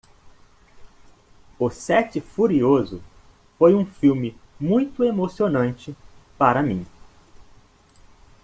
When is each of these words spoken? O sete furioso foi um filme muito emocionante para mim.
O 1.59 1.69
sete 1.69 2.19
furioso 2.19 3.03
foi 3.59 3.75
um 3.75 3.85
filme 3.85 4.35
muito 4.59 5.03
emocionante 5.03 5.95
para 6.39 6.63
mim. 6.63 6.87